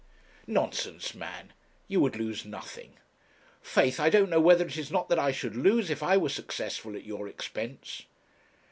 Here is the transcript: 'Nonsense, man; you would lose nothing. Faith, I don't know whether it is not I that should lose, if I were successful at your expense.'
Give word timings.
'Nonsense, 0.47 1.13
man; 1.13 1.53
you 1.87 1.99
would 1.99 2.15
lose 2.15 2.43
nothing. 2.43 2.97
Faith, 3.61 3.99
I 3.99 4.09
don't 4.09 4.31
know 4.31 4.39
whether 4.41 4.65
it 4.65 4.75
is 4.77 4.89
not 4.89 5.11
I 5.11 5.15
that 5.27 5.33
should 5.33 5.55
lose, 5.55 5.91
if 5.91 6.01
I 6.01 6.17
were 6.17 6.27
successful 6.29 6.95
at 6.95 7.05
your 7.05 7.27
expense.' 7.27 8.05